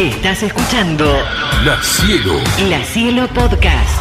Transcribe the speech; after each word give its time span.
Estás 0.00 0.42
escuchando 0.42 1.04
La 1.62 1.76
Cielo. 1.82 2.32
La 2.70 2.82
Cielo 2.82 3.28
Podcast. 3.34 4.00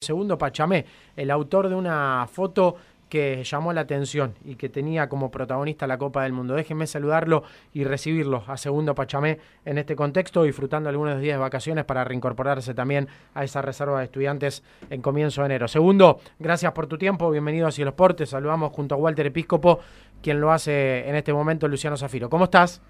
Segundo 0.00 0.38
Pachamé, 0.38 0.86
el 1.16 1.32
autor 1.32 1.68
de 1.68 1.74
una 1.74 2.28
foto 2.32 2.76
que 3.08 3.42
llamó 3.42 3.72
la 3.72 3.80
atención 3.80 4.36
y 4.44 4.54
que 4.54 4.68
tenía 4.68 5.08
como 5.08 5.32
protagonista 5.32 5.88
la 5.88 5.98
Copa 5.98 6.22
del 6.22 6.32
Mundo. 6.32 6.54
Déjenme 6.54 6.86
saludarlo 6.86 7.42
y 7.74 7.82
recibirlo 7.82 8.44
a 8.46 8.56
Segundo 8.56 8.94
Pachamé 8.94 9.40
en 9.64 9.78
este 9.78 9.96
contexto, 9.96 10.44
disfrutando 10.44 10.90
algunos 10.90 11.20
días 11.20 11.34
de 11.34 11.40
vacaciones 11.40 11.84
para 11.84 12.04
reincorporarse 12.04 12.72
también 12.72 13.08
a 13.34 13.42
esa 13.42 13.62
reserva 13.62 13.98
de 13.98 14.04
estudiantes 14.04 14.62
en 14.90 15.02
comienzo 15.02 15.40
de 15.40 15.46
enero. 15.46 15.66
Segundo, 15.66 16.20
gracias 16.38 16.70
por 16.70 16.86
tu 16.86 16.98
tiempo, 16.98 17.32
bienvenido 17.32 17.66
a 17.66 17.72
Cielo 17.72 17.96
Portes, 17.96 18.30
saludamos 18.30 18.72
junto 18.72 18.94
a 18.94 18.98
Walter 18.98 19.26
Episcopo, 19.26 19.80
quien 20.22 20.40
lo 20.40 20.52
hace 20.52 21.08
en 21.08 21.16
este 21.16 21.32
momento, 21.32 21.66
Luciano 21.66 21.96
Zafiro. 21.96 22.30
¿Cómo 22.30 22.44
estás? 22.44 22.80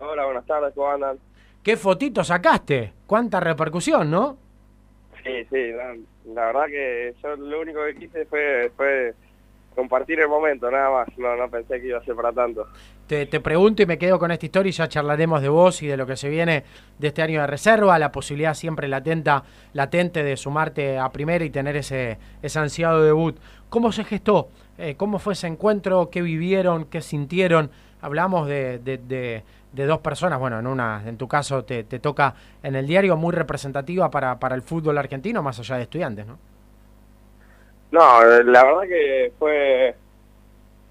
Hola, 0.00 0.24
buenas 0.24 0.46
tardes, 0.46 0.72
¿cómo 0.74 0.90
andan? 0.90 1.18
¿Qué 1.62 1.76
fotito 1.76 2.22
sacaste? 2.22 2.92
¿Cuánta 3.06 3.40
repercusión, 3.40 4.10
no? 4.10 4.36
Sí, 5.24 5.44
sí, 5.50 5.72
la, 5.72 5.96
la 6.34 6.46
verdad 6.46 6.66
que 6.66 7.14
yo 7.22 7.36
lo 7.36 7.60
único 7.60 7.84
que 7.84 7.96
quise 7.96 8.24
fue, 8.26 8.70
fue 8.76 9.14
compartir 9.74 10.20
el 10.20 10.28
momento, 10.28 10.70
nada 10.70 10.90
más. 10.90 11.18
No, 11.18 11.36
no 11.36 11.50
pensé 11.50 11.80
que 11.80 11.88
iba 11.88 11.98
a 11.98 12.04
ser 12.04 12.14
para 12.14 12.32
tanto. 12.32 12.66
Te, 13.06 13.26
te 13.26 13.40
pregunto 13.40 13.82
y 13.82 13.86
me 13.86 13.98
quedo 13.98 14.18
con 14.18 14.30
esta 14.30 14.46
historia 14.46 14.70
y 14.70 14.72
ya 14.72 14.88
charlaremos 14.88 15.42
de 15.42 15.48
vos 15.48 15.82
y 15.82 15.88
de 15.88 15.96
lo 15.96 16.06
que 16.06 16.16
se 16.16 16.28
viene 16.28 16.64
de 16.98 17.08
este 17.08 17.22
año 17.22 17.40
de 17.40 17.46
reserva, 17.46 17.98
la 17.98 18.12
posibilidad 18.12 18.54
siempre 18.54 18.86
latenta, 18.86 19.42
latente 19.72 20.22
de 20.22 20.36
sumarte 20.36 20.98
a 20.98 21.10
primera 21.10 21.44
y 21.44 21.50
tener 21.50 21.76
ese, 21.76 22.18
ese 22.42 22.58
ansiado 22.58 23.02
debut. 23.02 23.38
¿Cómo 23.68 23.92
se 23.92 24.04
gestó? 24.04 24.48
Eh, 24.78 24.94
¿Cómo 24.96 25.18
fue 25.18 25.32
ese 25.32 25.48
encuentro? 25.48 26.08
¿Qué 26.10 26.22
vivieron? 26.22 26.84
¿Qué 26.84 27.00
sintieron? 27.00 27.70
Hablamos 28.00 28.46
de, 28.46 28.78
de, 28.78 29.42
dos 29.72 29.98
personas, 29.98 30.38
bueno, 30.38 30.58
en 30.60 30.66
una, 30.68 31.02
en 31.04 31.16
tu 31.16 31.26
caso 31.26 31.64
te, 31.64 31.82
toca 31.84 32.34
en 32.62 32.76
el 32.76 32.86
diario 32.86 33.16
muy 33.16 33.34
representativa 33.34 34.08
para, 34.08 34.38
para 34.38 34.54
el 34.54 34.62
fútbol 34.62 34.98
argentino, 34.98 35.42
más 35.42 35.58
allá 35.58 35.76
de 35.76 35.82
estudiantes, 35.82 36.26
¿no? 36.26 36.38
No, 37.90 38.22
la 38.22 38.64
verdad 38.64 38.82
que 38.82 39.32
fue 39.38 39.96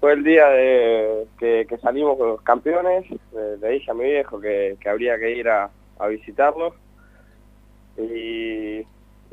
fue 0.00 0.12
el 0.12 0.22
día 0.22 0.46
de 0.48 1.26
que, 1.38 1.66
que 1.68 1.78
salimos 1.78 2.18
con 2.18 2.28
los 2.28 2.42
campeones. 2.42 3.04
Eh, 3.10 3.56
le 3.60 3.68
dije 3.70 3.90
a 3.90 3.94
mi 3.94 4.04
viejo 4.04 4.40
que, 4.40 4.76
que 4.80 4.88
habría 4.88 5.18
que 5.18 5.30
ir 5.32 5.48
a, 5.48 5.70
a 5.98 6.06
visitarlos. 6.06 6.74
Y, 7.96 8.86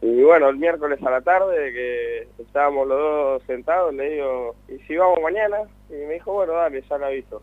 y 0.05 0.21
bueno, 0.21 0.49
el 0.49 0.57
miércoles 0.57 1.01
a 1.03 1.09
la 1.09 1.21
tarde 1.21 1.73
que 1.73 2.27
estábamos 2.37 2.87
los 2.87 2.99
dos 2.99 3.43
sentados, 3.47 3.91
le 3.95 4.11
digo, 4.11 4.55
¿y 4.67 4.77
si 4.85 4.95
vamos 4.95 5.19
mañana? 5.19 5.57
Y 5.89 5.93
me 5.93 6.13
dijo, 6.13 6.31
bueno, 6.31 6.53
dale, 6.53 6.83
ya 6.87 6.97
lo 6.99 7.07
aviso. 7.07 7.41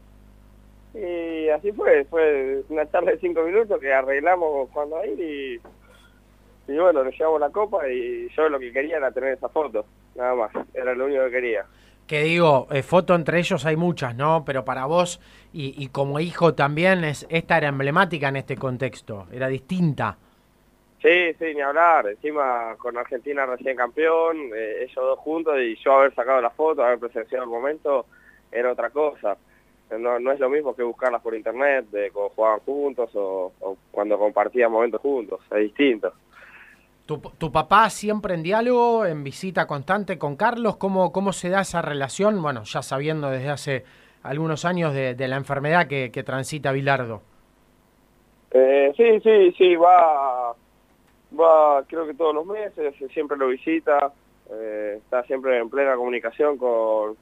Y 0.95 1.49
así 1.49 1.73
fue, 1.73 2.05
fue 2.05 2.63
una 2.69 2.89
charla 2.89 3.11
de 3.11 3.19
cinco 3.19 3.43
minutos 3.43 3.81
que 3.81 3.93
arreglamos 3.93 4.69
cuando 4.71 5.05
ir 5.05 5.19
y, 5.19 6.73
y 6.73 6.79
bueno, 6.79 7.03
nos 7.03 7.19
llevamos 7.19 7.41
la 7.41 7.51
copa 7.51 7.89
y 7.89 8.29
yo 8.37 8.49
lo 8.49 8.61
que 8.61 8.73
quería 8.73 8.99
era 8.99 9.11
tener 9.11 9.33
esa 9.33 9.49
foto, 9.49 9.85
nada 10.15 10.35
más, 10.37 10.53
era 10.73 10.95
lo 10.95 11.07
único 11.07 11.25
que 11.25 11.31
quería. 11.33 11.67
Que 12.07 12.23
digo, 12.23 12.69
eh, 12.71 12.85
foto 12.85 13.17
entre 13.17 13.41
ellos 13.41 13.67
hay 13.67 13.75
muchas, 13.75 14.15
¿no? 14.15 14.45
Pero 14.45 14.65
para 14.65 14.87
vos 14.87 15.19
y, 15.53 15.75
y 15.83 15.89
como 15.89 16.21
hijo 16.21 16.55
también, 16.55 17.03
es, 17.03 17.27
esta 17.29 17.59
era 17.59 17.69
emblemática 17.69 18.29
en 18.29 18.37
este 18.37 18.57
contexto, 18.57 19.27
era 19.33 19.49
distinta. 19.49 20.17
Sí, 21.03 21.35
sí, 21.37 21.47
ni 21.53 21.61
hablar, 21.61 22.07
encima 22.07 22.77
con 22.79 22.97
Argentina 22.97 23.45
recién 23.45 23.77
campeón, 23.77 24.53
eh, 24.55 24.85
ellos 24.85 24.95
dos 24.95 25.19
juntos 25.19 25.55
y 25.59 25.75
yo 25.83 25.95
haber 25.95 26.15
sacado 26.15 26.41
la 26.41 26.51
foto, 26.51 26.85
haber 26.85 27.01
presenciado 27.01 27.43
el 27.43 27.51
momento, 27.51 28.07
era 28.53 28.71
otra 28.71 28.91
cosa. 28.91 29.37
No, 29.99 30.21
no 30.21 30.31
es 30.31 30.39
lo 30.39 30.49
mismo 30.49 30.75
que 30.77 30.85
buscarlas 30.85 31.21
por 31.21 31.35
internet, 31.35 31.87
de 31.91 32.13
cuando 32.13 32.31
jugaban 32.31 32.61
juntos 32.61 33.11
o, 33.15 33.53
o 33.61 33.77
cuando 33.91 34.17
compartían 34.17 34.71
momentos 34.71 35.01
juntos, 35.01 35.41
es 35.51 35.59
distinto. 35.59 36.13
¿Tu, 37.05 37.19
¿Tu, 37.19 37.51
papá 37.51 37.91
siempre 37.91 38.35
en 38.35 38.45
diálogo, 38.45 39.05
en 39.05 39.25
visita 39.25 39.67
constante 39.67 40.19
con 40.19 40.37
Carlos? 40.37 40.77
¿Cómo, 40.77 41.13
cómo 41.13 41.33
se 41.33 41.49
da 41.51 41.63
esa 41.63 41.83
relación? 41.83 42.41
Bueno, 42.41 42.63
ya 42.63 42.81
sabiendo 42.81 43.29
desde 43.29 43.49
hace 43.49 43.85
algunos 44.23 44.65
años 44.65 44.95
de, 44.95 45.15
de 45.15 45.29
la 45.29 45.37
enfermedad 45.37 45.89
que, 45.89 46.13
que 46.13 46.23
transita 46.23 46.71
Bilardo. 46.71 47.23
Eh, 48.55 48.93
sí, 48.97 49.19
sí, 49.21 49.53
sí, 49.57 49.77
va, 49.77 50.42
va 51.39 51.85
creo 51.87 52.07
que 52.07 52.15
todos 52.15 52.35
los 52.35 52.47
meses, 52.47 52.95
siempre 53.13 53.37
lo 53.37 53.49
visita, 53.49 54.13
eh, 54.51 54.95
está 54.99 55.23
siempre 55.25 55.59
en 55.59 55.71
plena 55.71 55.97
comunicación 55.97 56.59
con 56.59 57.17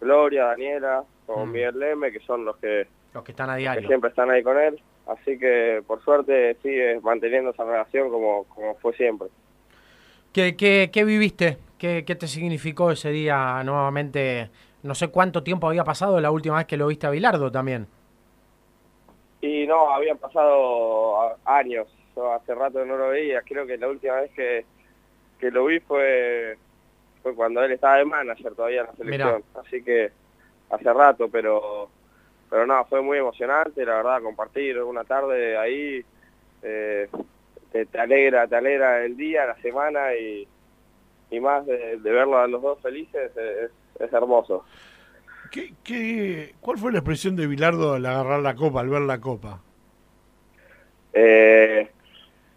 Gloria, 0.00 0.46
Daniela, 0.46 1.04
con 1.26 1.48
mm. 1.48 1.52
Miguel 1.52 1.78
Leme, 1.78 2.12
que 2.12 2.20
son 2.20 2.44
los 2.44 2.56
que, 2.56 2.86
los 3.14 3.24
que 3.24 3.32
están 3.32 3.50
a 3.50 3.56
diario. 3.56 3.82
Que 3.82 3.88
siempre 3.88 4.10
están 4.10 4.30
ahí 4.30 4.42
con 4.42 4.58
él. 4.58 4.80
Así 5.06 5.38
que 5.38 5.82
por 5.86 6.02
suerte 6.02 6.56
sigue 6.62 7.00
manteniendo 7.00 7.50
esa 7.50 7.64
relación 7.64 8.10
como, 8.10 8.44
como 8.44 8.74
fue 8.76 8.92
siempre. 8.94 9.28
¿Qué, 10.32 10.56
qué, 10.56 10.90
qué 10.92 11.04
viviste? 11.04 11.58
¿Qué, 11.78 12.04
¿Qué 12.04 12.14
te 12.16 12.26
significó 12.26 12.90
ese 12.90 13.10
día 13.10 13.62
nuevamente? 13.64 14.50
No 14.82 14.94
sé 14.94 15.08
cuánto 15.08 15.42
tiempo 15.42 15.68
había 15.68 15.84
pasado 15.84 16.20
la 16.20 16.30
última 16.30 16.56
vez 16.56 16.66
que 16.66 16.76
lo 16.76 16.88
viste 16.88 17.06
a 17.06 17.10
Bilardo 17.10 17.50
también. 17.50 17.86
Y 19.40 19.66
no, 19.66 19.92
habían 19.92 20.18
pasado 20.18 21.36
años. 21.44 21.86
Yo 22.16 22.32
hace 22.32 22.54
rato 22.54 22.84
no 22.84 22.96
lo 22.96 23.10
veía. 23.10 23.42
Creo 23.42 23.66
que 23.66 23.76
la 23.76 23.88
última 23.88 24.14
vez 24.14 24.32
que, 24.32 24.64
que 25.38 25.50
lo 25.50 25.66
vi 25.66 25.80
fue, 25.80 26.56
fue 27.22 27.34
cuando 27.34 27.62
él 27.62 27.72
estaba 27.72 27.98
de 27.98 28.06
manager 28.06 28.54
todavía 28.54 28.80
en 28.80 28.86
la 28.86 28.92
selección. 28.94 29.36
Mirá. 29.36 29.60
Así 29.60 29.82
que 29.82 30.10
hace 30.70 30.92
rato, 30.92 31.28
pero 31.28 31.90
pero 32.48 32.66
no, 32.66 32.84
fue 32.84 33.02
muy 33.02 33.18
emocionante, 33.18 33.84
la 33.84 33.96
verdad, 33.96 34.22
compartir 34.22 34.80
una 34.80 35.04
tarde 35.04 35.56
ahí, 35.58 36.04
eh, 36.62 37.08
te, 37.72 37.86
te, 37.86 37.98
alegra, 37.98 38.46
te 38.46 38.56
alegra 38.56 39.04
el 39.04 39.16
día, 39.16 39.46
la 39.46 39.56
semana 39.56 40.14
y, 40.14 40.46
y 41.30 41.40
más 41.40 41.66
de, 41.66 41.98
de 41.98 42.10
verlo 42.12 42.38
a 42.38 42.46
los 42.46 42.62
dos 42.62 42.80
felices 42.80 43.32
es, 43.36 43.70
es 43.98 44.12
hermoso. 44.12 44.64
¿Qué, 45.50 45.74
qué, 45.82 46.54
¿Cuál 46.60 46.78
fue 46.78 46.92
la 46.92 46.98
expresión 46.98 47.34
de 47.34 47.46
Bilardo 47.46 47.94
al 47.94 48.06
agarrar 48.06 48.40
la 48.40 48.54
copa, 48.54 48.80
al 48.80 48.88
ver 48.88 49.02
la 49.02 49.20
copa? 49.20 49.60
Eh, 51.12 51.90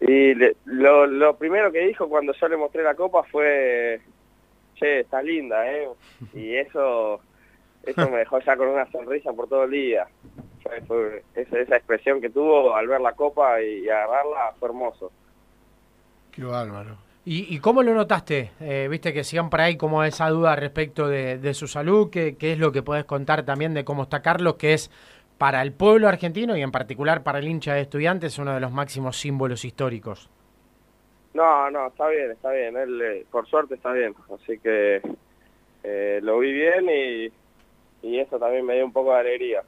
y 0.00 0.34
le, 0.34 0.56
lo, 0.64 1.06
lo 1.06 1.36
primero 1.36 1.70
que 1.70 1.86
dijo 1.86 2.08
cuando 2.08 2.32
yo 2.32 2.48
le 2.48 2.56
mostré 2.56 2.82
la 2.82 2.94
copa 2.94 3.22
fue, 3.24 4.00
che, 4.74 5.00
está 5.00 5.22
linda, 5.22 5.70
¿eh? 5.70 5.88
Y 6.34 6.54
eso 6.56 7.20
eso 7.82 8.10
me 8.10 8.18
dejó 8.18 8.40
ya 8.40 8.56
con 8.56 8.68
una 8.68 8.90
sonrisa 8.90 9.32
por 9.32 9.48
todo 9.48 9.64
el 9.64 9.70
día. 9.70 10.06
Fue, 10.86 11.24
esa, 11.34 11.58
esa, 11.58 11.76
expresión 11.76 12.20
que 12.20 12.30
tuvo 12.30 12.74
al 12.74 12.86
ver 12.86 13.00
la 13.00 13.12
copa 13.12 13.60
y, 13.62 13.88
agarrarla 13.88 14.52
fue 14.58 14.68
hermoso. 14.68 15.10
Qué 16.30 16.44
bárbaro. 16.44 16.96
¿Y, 17.24 17.54
y 17.54 17.58
cómo 17.58 17.82
lo 17.82 17.94
notaste? 17.94 18.52
Eh, 18.60 18.88
Viste 18.90 19.12
que 19.12 19.24
siempre 19.24 19.62
hay 19.62 19.76
como 19.76 20.04
esa 20.04 20.28
duda 20.30 20.56
respecto 20.56 21.08
de, 21.08 21.38
de 21.38 21.54
su 21.54 21.66
salud, 21.66 22.10
¿qué, 22.10 22.36
¿qué, 22.36 22.52
es 22.52 22.58
lo 22.58 22.72
que 22.72 22.82
podés 22.82 23.04
contar 23.04 23.44
también 23.44 23.74
de 23.74 23.84
cómo 23.84 24.04
está 24.04 24.22
Carlos, 24.22 24.54
que 24.54 24.74
es 24.74 24.90
para 25.40 25.62
el 25.62 25.72
pueblo 25.72 26.06
argentino 26.06 26.54
y 26.54 26.60
en 26.60 26.70
particular 26.70 27.22
para 27.22 27.38
el 27.38 27.48
hincha 27.48 27.72
de 27.72 27.80
estudiantes 27.80 28.38
uno 28.38 28.52
de 28.52 28.60
los 28.60 28.72
máximos 28.72 29.16
símbolos 29.16 29.64
históricos? 29.64 30.28
No, 31.32 31.70
no, 31.70 31.86
está 31.86 32.08
bien, 32.08 32.30
está 32.30 32.50
bien, 32.50 32.76
él 32.76 33.00
eh, 33.00 33.26
por 33.30 33.46
suerte 33.48 33.76
está 33.76 33.90
bien, 33.92 34.14
así 34.34 34.58
que 34.58 35.00
eh, 35.82 36.20
lo 36.22 36.40
vi 36.40 36.52
bien 36.52 36.84
y 36.90 37.32
y 38.02 38.18
eso 38.18 38.38
también 38.38 38.66
me 38.66 38.74
dio 38.74 38.84
un 38.84 38.92
poco 38.92 39.14
de 39.14 39.20
alegría. 39.20 39.62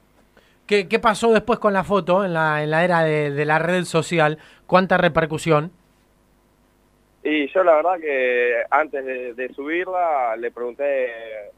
¿Qué, 0.67 0.87
qué 0.87 0.99
pasó 0.99 1.33
después 1.33 1.57
con 1.57 1.73
la 1.73 1.83
foto 1.83 2.23
en 2.23 2.35
la, 2.35 2.61
en 2.61 2.69
la 2.69 2.83
era 2.83 3.03
de, 3.03 3.31
de, 3.31 3.45
la 3.45 3.57
red 3.57 3.85
social? 3.85 4.37
¿Cuánta 4.67 4.97
repercusión? 4.97 5.71
Y 7.23 7.47
yo 7.47 7.63
la 7.63 7.77
verdad 7.77 7.99
que 7.99 8.61
antes 8.69 9.03
de, 9.03 9.33
de 9.33 9.51
subirla 9.55 10.35
le 10.37 10.51
pregunté 10.51 11.09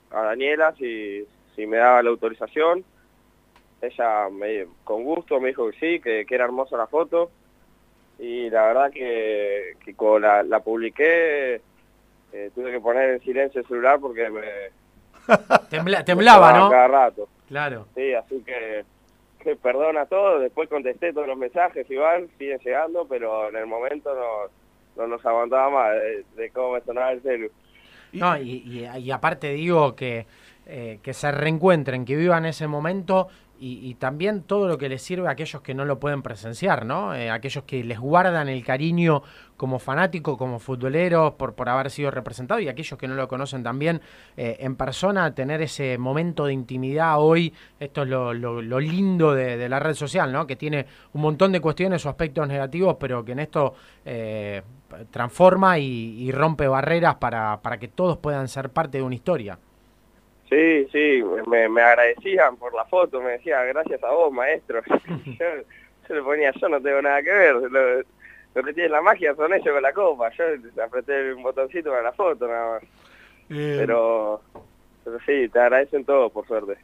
a 0.10 0.22
Daniela 0.22 0.74
si, 0.78 1.26
si 1.54 1.68
me 1.68 1.78
daba 1.78 2.02
la 2.02 2.12
autorización. 2.12 2.86
Ella 3.82 4.30
me, 4.32 4.66
con 4.84 5.04
gusto 5.04 5.40
me 5.40 5.50
dijo 5.50 5.70
que 5.70 5.80
sí, 5.80 6.00
que, 6.00 6.26
que 6.26 6.36
era 6.36 6.46
hermosa 6.46 6.78
la 6.78 6.88
foto. 6.88 7.32
Y 8.18 8.50
la 8.50 8.68
verdad 8.68 8.92
que, 8.92 9.74
que 9.84 9.94
cuando 9.94 10.20
la, 10.20 10.44
la 10.44 10.60
publiqué 10.62 11.62
eh, 12.32 12.52
tuve 12.56 12.72
que 12.72 12.80
poner 12.80 13.10
en 13.12 13.22
silencio 13.22 13.62
el 13.62 13.68
celular 13.68 14.00
porque 14.00 14.30
me, 14.30 14.42
Tembla, 15.70 16.04
temblaba, 16.04 16.54
¿no? 16.54 16.70
Cada 16.70 16.88
rato. 16.88 17.28
Claro. 17.48 17.88
Sí, 17.96 18.14
así 18.14 18.42
que, 18.46 18.84
que 19.40 19.56
perdona 19.56 20.06
todo. 20.06 20.40
Después 20.40 20.70
contesté 20.70 21.14
todos 21.14 21.28
los 21.28 21.38
mensajes, 21.38 21.90
igual, 21.90 22.30
siguen 22.38 22.60
llegando, 22.60 23.06
pero 23.08 23.50
en 23.50 23.56
el 23.56 23.68
momento 23.68 24.14
no, 24.14 25.02
no 25.02 25.08
nos 25.08 25.26
aguantaba 25.26 25.70
más 25.70 25.94
de, 25.94 26.26
de 26.36 26.50
cómo 26.52 26.74
me 26.74 26.82
sonaba 26.82 27.12
el 27.12 27.22
celu. 27.22 27.50
No, 28.14 28.38
y, 28.38 28.64
y, 28.66 28.98
y 28.98 29.12
aparte 29.12 29.52
digo 29.54 29.96
que, 29.96 30.26
eh, 30.66 31.00
que 31.04 31.14
se 31.14 31.32
reencuentren, 31.32 32.06
que 32.06 32.16
vivan 32.16 32.46
ese 32.46 32.68
momento 32.68 33.28
y, 33.58 33.96
también 33.96 34.44
todo 34.44 34.68
lo 34.68 34.78
que 34.78 34.90
les 34.90 35.02
sirve 35.02 35.28
a 35.28 35.32
aquellos 35.32 35.62
que 35.62 35.74
no 35.74 35.86
lo 35.86 36.00
pueden 36.00 36.22
presenciar, 36.22 36.86
¿no? 36.86 37.16
Eh, 37.16 37.30
aquellos 37.30 37.64
que 37.64 37.84
les 37.84 38.00
guardan 38.00 38.50
el 38.50 38.64
cariño 38.64 39.24
como 39.56 39.80
fanático, 39.80 40.38
como 40.38 40.60
futbolero, 40.60 41.38
por, 41.38 41.56
por 41.56 41.70
haber 41.70 41.90
sido 41.90 42.12
representado, 42.12 42.60
y 42.60 42.68
aquellos 42.68 43.00
que 43.00 43.08
no 43.08 43.16
lo 43.16 43.28
conocen 43.28 43.64
también 43.64 44.02
eh, 44.36 44.58
en 44.60 44.76
persona, 44.76 45.34
tener 45.34 45.62
ese 45.62 45.98
momento 45.98 46.46
de 46.46 46.54
intimidad 46.54 47.20
hoy, 47.20 47.54
esto 47.80 48.04
es 48.04 48.10
lo, 48.10 48.34
lo, 48.34 48.80
lindo 48.80 49.34
de, 49.34 49.70
la 49.70 49.80
red 49.80 49.94
social, 49.94 50.32
¿no? 50.32 50.46
Que 50.46 50.58
tiene 50.58 50.86
un 51.14 51.22
montón 51.22 51.52
de 51.52 51.62
cuestiones 51.62 52.06
o 52.06 52.10
aspectos 52.10 52.48
negativos, 52.48 52.98
pero 53.00 53.24
que 53.24 53.32
en 53.32 53.40
esto 53.40 53.74
eh, 54.04 54.62
transforma 55.12 55.80
y, 55.80 56.22
y 56.22 56.32
rompe 56.32 56.68
barreras 56.68 57.16
para, 57.16 57.62
para 57.62 57.78
que 57.80 57.88
todos 57.88 58.18
puedan 58.18 58.48
ser 58.48 58.70
parte 58.70 58.98
de 58.98 59.04
una 59.04 59.16
historia. 59.16 59.58
Sí, 60.56 60.88
sí, 60.90 61.24
me, 61.48 61.68
me, 61.68 61.82
agradecían 61.82 62.56
por 62.56 62.74
la 62.74 62.86
foto, 62.86 63.20
me 63.20 63.32
decían 63.32 63.68
gracias 63.68 64.02
a 64.02 64.12
vos, 64.12 64.32
maestro. 64.32 64.82
yo, 66.08 66.16
le 66.16 66.22
ponía, 66.22 66.54
yo 66.54 66.70
no 66.70 66.82
tengo 66.82 67.02
nada 67.02 67.22
que 67.22 67.30
ver, 67.30 67.56
lo, 67.56 68.64
que 68.64 68.74
tiene 68.74 68.88
la 68.88 69.02
magia 69.02 69.36
son 69.36 69.54
ellos 69.54 69.74
con 69.74 69.84
la 69.84 69.92
copa, 69.92 70.32
yo 70.32 70.46
apreté 70.82 71.34
un 71.34 71.44
botoncito 71.44 71.90
para 71.90 72.04
la 72.04 72.14
foto 72.14 72.48
nada 72.48 72.76
más. 72.76 72.84
Eh, 73.50 73.76
pero, 73.80 74.42
pero 75.04 75.20
sí, 75.26 75.50
te 75.50 75.60
agradecen 75.60 76.06
todo, 76.06 76.30
por 76.30 76.48
suerte. 76.48 76.78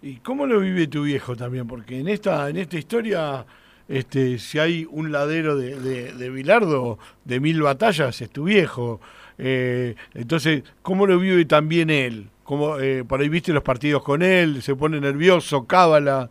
¿Y 0.00 0.16
cómo 0.20 0.46
lo 0.46 0.60
vive 0.60 0.86
tu 0.86 1.02
viejo 1.02 1.36
también? 1.36 1.68
Porque 1.68 2.00
en 2.00 2.08
esta, 2.08 2.48
en 2.48 2.56
esta 2.56 2.78
historia, 2.78 3.44
este, 3.88 4.38
si 4.38 4.58
hay 4.58 4.86
un 4.90 5.12
ladero 5.12 5.54
de, 5.54 5.78
de, 5.78 6.12
de 6.14 6.30
Bilardo 6.30 6.98
de 7.26 7.40
mil 7.40 7.60
batallas, 7.60 8.22
es 8.22 8.30
tu 8.30 8.44
viejo. 8.44 9.02
Eh, 9.38 9.94
entonces, 10.14 10.62
¿cómo 10.82 11.06
lo 11.06 11.18
vive 11.18 11.44
también 11.44 11.90
él? 11.90 12.30
como 12.46 12.78
eh, 12.78 13.04
por 13.04 13.20
ahí 13.20 13.28
viste 13.28 13.52
los 13.52 13.62
partidos 13.62 14.02
con 14.02 14.22
él? 14.22 14.62
¿Se 14.62 14.76
pone 14.76 15.00
nervioso? 15.00 15.66
¿Cábala? 15.66 16.30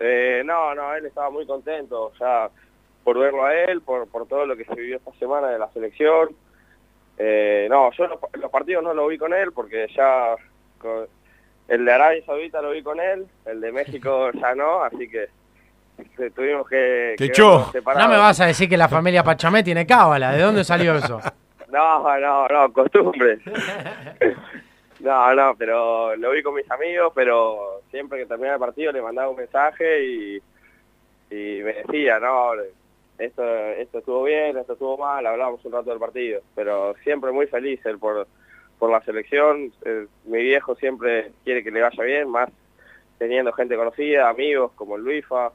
Eh, 0.00 0.42
no, 0.44 0.74
no, 0.74 0.94
él 0.94 1.06
estaba 1.06 1.30
muy 1.30 1.46
contento 1.46 2.12
ya 2.18 2.50
por 3.04 3.18
verlo 3.18 3.44
a 3.44 3.54
él, 3.54 3.82
por, 3.82 4.08
por 4.08 4.26
todo 4.26 4.46
lo 4.46 4.56
que 4.56 4.64
se 4.64 4.74
vivió 4.74 4.96
esta 4.96 5.12
semana 5.12 5.48
de 5.48 5.58
la 5.58 5.70
selección. 5.72 6.30
Eh, 7.18 7.68
no, 7.70 7.92
yo 7.92 8.06
los, 8.06 8.50
partidos 8.50 8.82
no 8.82 8.94
lo 8.94 9.06
vi 9.06 9.18
con 9.18 9.34
él 9.34 9.52
porque 9.52 9.86
ya 9.94 10.34
el 11.68 11.84
de 11.84 11.92
Arabia 11.92 12.24
Saudita 12.24 12.60
lo 12.60 12.70
vi 12.70 12.82
con 12.82 12.98
él, 12.98 13.26
el 13.44 13.60
de 13.60 13.70
México 13.70 14.30
ya 14.40 14.54
no, 14.54 14.82
así 14.82 15.08
que 15.08 15.28
tuvimos 16.30 16.68
que... 16.68 17.14
Te 17.16 17.26
echó. 17.26 17.70
No 17.96 18.08
me 18.08 18.16
vas 18.16 18.40
a 18.40 18.46
decir 18.46 18.68
que 18.68 18.76
la 18.76 18.88
familia 18.88 19.22
Pachamé 19.22 19.62
tiene 19.62 19.86
cábala, 19.86 20.32
¿de 20.32 20.42
dónde 20.42 20.64
salió 20.64 20.96
eso? 20.96 21.20
No, 21.74 22.20
no, 22.20 22.46
no, 22.46 22.72
costumbre. 22.72 23.40
no, 25.00 25.34
no, 25.34 25.56
pero 25.56 26.14
lo 26.14 26.30
vi 26.30 26.40
con 26.40 26.54
mis 26.54 26.70
amigos, 26.70 27.12
pero 27.16 27.82
siempre 27.90 28.20
que 28.20 28.26
terminaba 28.26 28.54
el 28.54 28.60
partido 28.60 28.92
le 28.92 29.02
mandaba 29.02 29.28
un 29.28 29.36
mensaje 29.36 30.04
y, 30.04 30.36
y 31.30 31.62
me 31.64 31.72
decía, 31.72 32.20
no, 32.20 32.52
esto, 33.18 33.44
esto 33.44 33.98
estuvo 33.98 34.22
bien, 34.22 34.56
esto 34.56 34.74
estuvo 34.74 34.96
mal, 34.98 35.26
hablábamos 35.26 35.64
un 35.64 35.72
rato 35.72 35.90
del 35.90 35.98
partido, 35.98 36.42
pero 36.54 36.94
siempre 37.02 37.32
muy 37.32 37.48
feliz 37.48 37.84
él 37.86 37.98
por, 37.98 38.28
por 38.78 38.92
la 38.92 39.02
selección, 39.02 39.72
eh, 39.84 40.06
mi 40.26 40.42
viejo 40.44 40.76
siempre 40.76 41.32
quiere 41.42 41.64
que 41.64 41.72
le 41.72 41.82
vaya 41.82 42.04
bien, 42.04 42.30
más 42.30 42.50
teniendo 43.18 43.52
gente 43.52 43.74
conocida, 43.74 44.28
amigos 44.28 44.70
como 44.76 44.94
el 44.94 45.02
Luifa, 45.02 45.50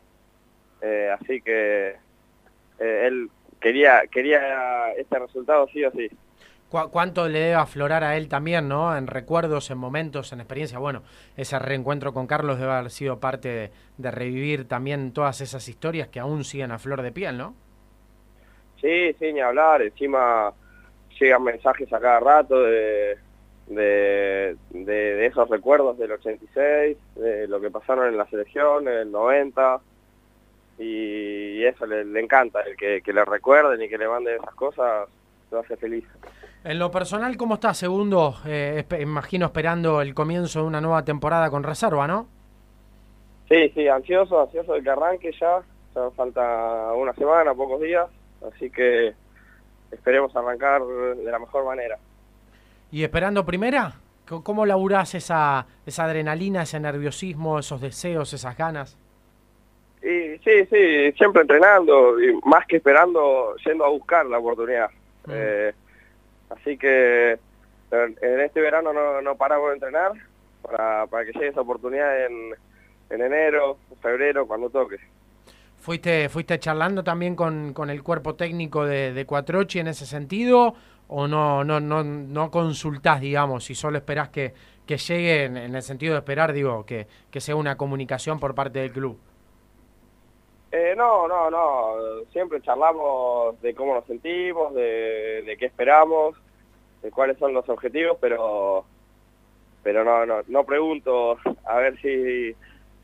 eh, 0.82 1.16
así 1.18 1.40
que 1.40 1.96
eh, 2.80 3.08
él 3.08 3.30
quería, 3.60 4.02
quería 4.12 4.92
este 4.94 5.20
resultado 5.20 5.68
sí 5.72 5.84
o 5.84 5.92
sí. 5.92 6.10
¿Cuánto 6.70 7.28
le 7.28 7.40
debe 7.40 7.56
aflorar 7.56 8.04
a 8.04 8.16
él 8.16 8.30
también, 8.30 8.68
¿no? 8.68 8.96
En 8.96 9.08
recuerdos, 9.08 9.72
en 9.72 9.80
momentos, 9.80 10.32
en 10.34 10.40
experiencia. 10.40 10.78
Bueno, 10.78 11.02
ese 11.36 11.58
reencuentro 11.58 12.14
con 12.14 12.28
Carlos 12.28 12.60
debe 12.60 12.72
haber 12.72 12.92
sido 12.92 13.20
parte 13.20 13.72
de, 13.98 14.12
revivir 14.12 14.68
también 14.68 15.12
todas 15.12 15.42
esas 15.42 15.68
historias 15.68 16.10
que 16.10 16.20
aún 16.20 16.44
siguen 16.44 16.72
a 16.72 16.78
flor 16.78 17.02
de 17.02 17.12
piel, 17.12 17.40
¿no? 17.40 17.56
Sí, 18.80 19.14
sí, 19.18 19.34
ni 19.34 19.40
hablar. 19.40 19.82
Encima 19.82 20.54
llegan 21.20 21.44
mensajes 21.44 21.92
a 21.92 22.00
cada 22.00 22.20
rato 22.20 22.62
de, 22.62 23.18
de, 23.66 24.56
de, 24.70 25.26
esos 25.26 25.50
recuerdos 25.50 25.98
del 25.98 26.12
86, 26.12 26.98
de 27.16 27.48
lo 27.48 27.60
que 27.60 27.72
pasaron 27.72 28.10
en 28.10 28.18
la 28.18 28.30
selección, 28.30 28.88
en 28.88 28.94
el 28.94 29.12
90 29.12 29.82
y 30.80 31.66
eso 31.66 31.86
le, 31.86 32.20
encanta, 32.20 32.62
el 32.62 32.78
que, 32.78 33.14
le 33.14 33.26
recuerden 33.26 33.82
y 33.82 33.90
que 33.90 33.98
le 33.98 34.08
manden 34.08 34.36
esas 34.36 34.56
cosas, 34.56 35.10
lo 35.52 35.60
hace 35.60 35.76
feliz. 35.76 36.06
En 36.64 36.80
lo 36.80 36.90
personal, 36.90 37.36
¿cómo 37.36 37.56
está 37.56 37.74
segundo? 37.74 38.36
Eh, 38.46 38.86
imagino 39.00 39.48
esperando 39.48 40.02
el 40.02 40.14
comienzo 40.14 40.62
de 40.62 40.68
una 40.68 40.80
nueva 40.80 41.04
temporada 41.04 41.50
con 41.50 41.64
reserva, 41.64 42.08
¿no? 42.08 42.28
Sí, 43.50 43.70
sí, 43.76 43.88
ansioso, 43.90 44.42
ansioso 44.42 44.74
de 44.74 44.82
que 44.82 44.90
arranque 44.90 45.32
ya, 45.40 45.62
ya 45.94 46.10
falta 46.12 46.94
una 46.94 47.14
semana, 47.14 47.54
pocos 47.54 47.82
días, 47.82 48.08
así 48.48 48.70
que 48.70 49.14
esperemos 49.92 50.34
arrancar 50.36 50.82
de 50.84 51.30
la 51.30 51.40
mejor 51.40 51.66
manera. 51.66 51.98
¿Y 52.92 53.04
esperando 53.04 53.46
primera? 53.46 53.96
¿Cómo 54.26 54.66
laburás 54.66 55.16
esa, 55.16 55.66
esa 55.86 56.06
adrenalina, 56.06 56.62
ese 56.62 56.80
nerviosismo, 56.80 57.60
esos 57.60 57.82
deseos, 57.82 58.32
esas 58.34 58.56
ganas? 58.56 58.98
Y 60.02 60.38
sí, 60.40 60.66
sí, 60.70 61.12
siempre 61.18 61.42
entrenando, 61.42 62.22
y 62.22 62.34
más 62.46 62.66
que 62.66 62.78
esperando, 62.78 63.56
yendo 63.66 63.84
a 63.84 63.90
buscar 63.90 64.26
la 64.26 64.40
oportunidad. 64.40 64.90
Mm. 65.26 65.32
Eh, 65.34 65.74
así 66.50 66.78
que 66.78 67.38
en 67.92 68.40
este 68.40 68.62
verano 68.62 68.94
no, 68.94 69.22
no 69.22 69.36
paramos 69.36 69.70
de 69.70 69.74
entrenar 69.74 70.12
para, 70.62 71.08
para 71.08 71.26
que 71.26 71.34
llegue 71.34 71.48
esa 71.48 71.62
oportunidad 71.62 72.26
en, 72.26 72.56
en 73.10 73.22
enero, 73.22 73.78
febrero, 74.02 74.48
cuando 74.48 74.70
toque. 74.70 74.98
¿Fuiste, 75.80 76.30
fuiste 76.30 76.60
charlando 76.60 77.04
también 77.04 77.36
con, 77.36 77.74
con 77.74 77.90
el 77.90 78.04
cuerpo 78.04 78.36
técnico 78.36 78.86
de, 78.86 79.14
de 79.14 79.26
Cuatrochi 79.26 79.80
en 79.80 79.88
ese 79.88 80.06
sentido? 80.06 80.76
¿O 81.08 81.28
no, 81.28 81.64
no, 81.64 81.80
no, 81.80 82.04
no 82.04 82.52
consultás, 82.52 83.20
digamos, 83.20 83.70
y 83.70 83.76
solo 83.76 83.98
esperás 83.98 84.30
que, 84.30 84.54
que 84.86 84.98
llegue 84.98 85.46
en, 85.46 85.58
en, 85.58 85.76
el 85.76 85.82
sentido 85.82 86.14
de 86.14 86.20
esperar, 86.20 86.54
digo, 86.54 86.86
que, 86.86 87.08
que 87.32 87.42
sea 87.42 87.56
una 87.56 87.78
comunicación 87.78 88.40
por 88.40 88.54
parte 88.54 88.80
del 88.80 88.92
club? 88.92 89.18
Eh, 90.72 90.94
no, 90.96 91.28
no, 91.28 91.50
no. 91.50 92.26
Siempre 92.32 92.62
charlamos 92.62 93.60
de 93.62 93.74
cómo 93.74 93.96
nos 93.96 94.06
sentimos, 94.06 94.74
de, 94.76 95.56
qué 95.58 95.66
esperamos, 95.66 96.36
de 97.02 97.10
cuáles 97.12 97.38
son 97.38 97.54
los 97.54 97.68
objetivos, 97.70 98.18
pero 98.22 98.86
pero 99.82 100.04
no, 100.04 100.26
no, 100.26 100.42
no 100.48 100.66
pregunto 100.66 101.38
a 101.66 101.78
ver 101.78 102.00
si, 102.02 102.54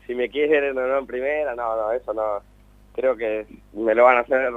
si 0.06 0.14
me 0.14 0.28
quieren 0.28 0.76
o 0.76 0.86
no 0.86 0.98
en 0.98 1.06
primera, 1.06 1.54
no, 1.54 1.74
no, 1.74 1.92
eso 1.92 2.12
no. 2.12 2.42
Creo 2.94 3.16
que 3.16 3.46
me 3.72 3.94
lo 3.94 4.04
van 4.04 4.18
a 4.18 4.20
hacer 4.20 4.52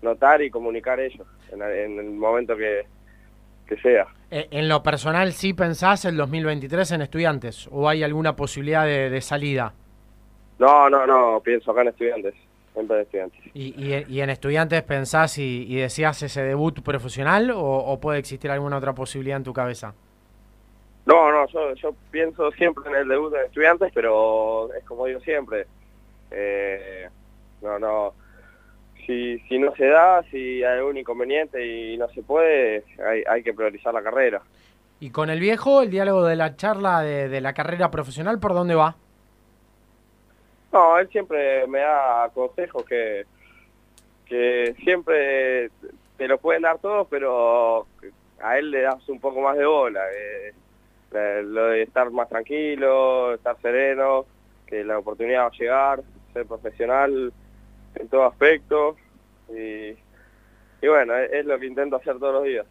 notar 0.00 0.42
y 0.42 0.50
comunicar 0.50 0.98
ellos 0.98 1.26
en, 1.52 1.62
el 1.62 2.10
momento 2.10 2.56
que, 2.56 2.86
que 3.66 3.76
sea. 3.76 4.06
Eh, 4.30 4.48
en 4.50 4.68
lo 4.68 4.82
personal, 4.82 5.32
¿sí 5.32 5.52
pensás 5.52 6.06
el 6.06 6.16
2023 6.16 6.90
en 6.92 7.02
estudiantes 7.02 7.68
o 7.70 7.88
hay 7.88 8.02
alguna 8.02 8.34
posibilidad 8.34 8.84
de 8.86 9.20
salida? 9.20 9.74
No, 10.58 10.88
no, 10.88 11.06
no, 11.06 11.40
pienso 11.40 11.70
acá 11.70 11.82
en 11.82 11.88
estudiantes, 11.88 12.34
siempre 12.72 12.96
en 12.96 13.02
estudiantes. 13.02 13.40
¿Y, 13.54 14.20
en 14.20 14.30
estudiantes 14.30 14.82
pensás 14.82 15.38
y, 15.38 15.66
y 15.68 15.76
decías 15.76 16.22
ese 16.22 16.42
debut 16.42 16.82
profesional 16.82 17.52
o, 17.54 17.98
puede 18.00 18.18
existir 18.18 18.50
alguna 18.50 18.78
otra 18.78 18.94
posibilidad 18.94 19.36
en 19.36 19.44
tu 19.44 19.52
cabeza? 19.52 19.94
No, 21.04 21.32
no, 21.32 21.46
yo, 21.48 21.74
yo 21.74 21.94
pienso 22.10 22.50
siempre 22.52 22.88
en 22.88 22.96
el 22.96 23.08
debut 23.08 23.34
en 23.34 23.46
estudiantes, 23.46 23.90
pero 23.92 24.72
es 24.72 24.84
como 24.84 25.06
digo 25.06 25.18
siempre, 25.20 25.66
eh, 26.30 27.08
no, 27.60 27.78
no, 27.78 28.14
si, 29.06 29.38
si 29.40 29.58
no 29.58 29.74
se 29.74 29.86
da, 29.86 30.22
si 30.30 30.62
hay 30.62 30.78
algún 30.78 30.96
inconveniente 30.96 31.64
y 31.66 31.96
no 31.96 32.08
se 32.10 32.22
puede, 32.22 32.84
hay, 33.04 33.24
hay 33.28 33.42
que 33.42 33.52
priorizar 33.52 33.92
la 33.92 34.02
carrera. 34.02 34.42
¿Y 35.00 35.10
con 35.10 35.30
el 35.30 35.40
viejo, 35.40 35.82
el 35.82 35.90
diálogo 35.90 36.24
de 36.24 36.36
la 36.36 36.54
charla 36.54 37.00
de, 37.02 37.28
de 37.28 37.40
la 37.40 37.52
carrera 37.52 37.90
profesional, 37.90 38.38
por 38.38 38.54
dónde 38.54 38.76
va? 38.76 38.96
No, 40.72 40.98
él 40.98 41.08
siempre 41.10 41.66
me 41.66 41.80
da 41.80 42.30
consejos 42.32 42.84
que, 42.84 43.26
que 44.24 44.74
siempre 44.82 45.70
te 46.16 46.26
lo 46.26 46.38
pueden 46.38 46.62
dar 46.62 46.78
todos, 46.78 47.06
pero 47.10 47.86
a 48.40 48.58
él 48.58 48.70
le 48.70 48.82
das 48.82 49.06
un 49.08 49.20
poco 49.20 49.40
más 49.40 49.56
de 49.56 49.66
bola. 49.66 50.00
Eh, 50.10 50.52
lo 51.44 51.66
de 51.66 51.82
estar 51.82 52.10
más 52.10 52.28
tranquilo, 52.30 53.34
estar 53.34 53.60
sereno, 53.60 54.24
que 54.66 54.82
la 54.82 54.98
oportunidad 54.98 55.42
va 55.42 55.46
a 55.48 55.50
llegar, 55.50 56.02
ser 56.32 56.46
profesional 56.46 57.32
en 57.94 58.08
todo 58.08 58.24
aspecto. 58.24 58.96
Y, 59.50 59.90
y 60.80 60.88
bueno, 60.88 61.14
es 61.16 61.44
lo 61.44 61.58
que 61.58 61.66
intento 61.66 61.96
hacer 61.96 62.18
todos 62.18 62.34
los 62.34 62.44
días. 62.44 62.66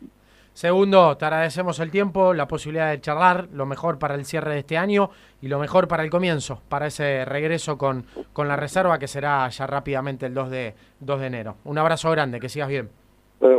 Segundo, 0.53 1.15
te 1.17 1.25
agradecemos 1.25 1.79
el 1.79 1.91
tiempo, 1.91 2.33
la 2.33 2.47
posibilidad 2.47 2.89
de 2.89 2.99
charlar, 2.99 3.47
lo 3.53 3.65
mejor 3.65 3.97
para 3.97 4.15
el 4.15 4.25
cierre 4.25 4.53
de 4.53 4.59
este 4.59 4.77
año 4.77 5.09
y 5.41 5.47
lo 5.47 5.59
mejor 5.59 5.87
para 5.87 6.03
el 6.03 6.09
comienzo, 6.09 6.61
para 6.67 6.87
ese 6.87 7.23
regreso 7.25 7.77
con, 7.77 8.05
con 8.33 8.47
la 8.47 8.57
reserva 8.57 8.99
que 8.99 9.07
será 9.07 9.47
ya 9.47 9.65
rápidamente 9.65 10.25
el 10.25 10.33
2 10.33 10.49
de, 10.49 10.75
2 10.99 11.19
de 11.21 11.27
enero. 11.27 11.55
Un 11.63 11.77
abrazo 11.77 12.11
grande, 12.11 12.39
que 12.39 12.49
sigas 12.49 12.67
bien. 12.67 12.89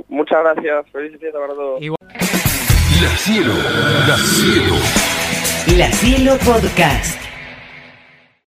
muchas 0.09 0.41
gracias, 0.43 0.91
feliz 0.93 1.19
fiesta 1.19 1.39
para 1.39 1.55
todos. 1.55 1.81
La 1.81 3.09
Cielo, 3.17 3.55
La 4.07 4.17
Cielo. 4.17 4.75
La 5.77 5.91
Cielo 5.91 6.37
Podcast. 6.45 7.22